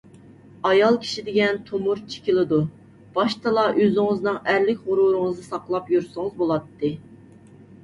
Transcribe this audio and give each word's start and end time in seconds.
ئايال 0.69 0.95
كىشى 1.01 1.23
دېگەن 1.27 1.59
تومۇرچى 1.67 2.23
كېلىدۇ. 2.29 2.59
باشتىلا 3.19 3.67
ئۆزىڭىزنىڭ 3.83 4.41
ئەرلىك 4.41 4.83
غۇرۇرىڭىزنى 4.89 5.49
ساقلاپ 5.53 5.95
يۈرسىڭىز 5.97 6.37
بولاتتى. 6.43 6.95